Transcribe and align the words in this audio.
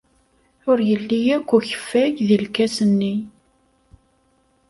Ur 0.69 0.77
yelli 0.89 1.19
akk 1.37 1.49
ukeffay 1.55 2.09
deg 2.27 2.41
lkas-nni. 2.45 3.15